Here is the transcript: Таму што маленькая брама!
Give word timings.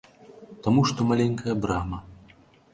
Таму 0.67 0.81
што 0.93 1.07
маленькая 1.13 1.53
брама! 1.67 2.03